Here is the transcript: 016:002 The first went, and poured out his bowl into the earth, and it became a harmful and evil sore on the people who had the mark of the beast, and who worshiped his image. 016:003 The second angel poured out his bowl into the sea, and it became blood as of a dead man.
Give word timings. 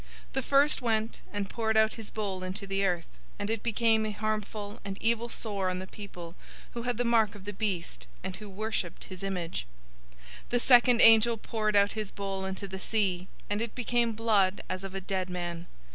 016:002 0.29 0.33
The 0.33 0.41
first 0.41 0.81
went, 0.81 1.21
and 1.31 1.47
poured 1.51 1.77
out 1.77 1.93
his 1.93 2.09
bowl 2.09 2.41
into 2.41 2.65
the 2.65 2.83
earth, 2.83 3.05
and 3.37 3.51
it 3.51 3.61
became 3.61 4.03
a 4.03 4.09
harmful 4.09 4.79
and 4.83 4.97
evil 4.99 5.29
sore 5.29 5.69
on 5.69 5.77
the 5.77 5.85
people 5.85 6.33
who 6.73 6.81
had 6.81 6.97
the 6.97 7.05
mark 7.05 7.35
of 7.35 7.45
the 7.45 7.53
beast, 7.53 8.07
and 8.23 8.37
who 8.37 8.49
worshiped 8.49 9.03
his 9.03 9.21
image. 9.21 9.67
016:003 10.45 10.49
The 10.49 10.59
second 10.59 11.01
angel 11.01 11.37
poured 11.37 11.75
out 11.75 11.91
his 11.91 12.09
bowl 12.09 12.45
into 12.45 12.67
the 12.67 12.79
sea, 12.79 13.27
and 13.47 13.61
it 13.61 13.75
became 13.75 14.13
blood 14.13 14.61
as 14.67 14.83
of 14.83 14.95
a 14.95 15.01
dead 15.01 15.29
man. 15.29 15.67